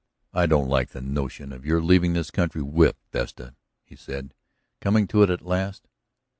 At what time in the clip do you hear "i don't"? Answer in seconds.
0.33-0.67